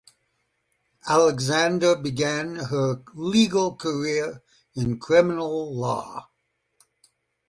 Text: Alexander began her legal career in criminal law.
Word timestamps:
Alexander 1.07 1.95
began 1.95 2.55
her 2.55 3.03
legal 3.13 3.75
career 3.75 4.41
in 4.73 4.97
criminal 4.97 5.75
law. 5.77 6.27